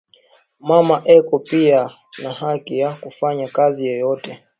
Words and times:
Mama 0.69 0.95
eko 1.15 1.35
piya 1.47 1.81
na 2.21 2.29
haki 2.41 2.73
ya 2.81 2.89
ku 3.01 3.09
fanya 3.19 3.47
kazi 3.55 3.81
yoyote 3.89 4.31